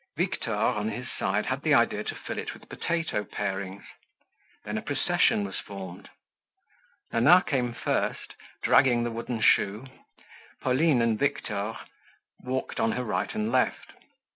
Victor 0.17 0.55
on 0.55 0.89
his 0.89 1.07
side 1.11 1.45
had 1.45 1.57
had 1.57 1.61
the 1.61 1.75
idea 1.75 2.03
to 2.05 2.15
fill 2.15 2.39
it 2.39 2.55
with 2.55 2.67
potato 2.67 3.23
parings. 3.23 3.83
Then 4.65 4.79
a 4.79 4.81
procession 4.81 5.43
was 5.43 5.59
formed. 5.59 6.09
Nana 7.13 7.43
came 7.45 7.73
first 7.75 8.33
dragging 8.63 9.03
the 9.03 9.11
wooden 9.11 9.41
shoe. 9.41 9.85
Pauline 10.59 11.03
and 11.03 11.19
Victor 11.19 11.77
walked 12.39 12.79
on 12.79 12.93
her 12.93 13.03
right 13.03 13.31
and 13.35 13.51
left. 13.51 13.91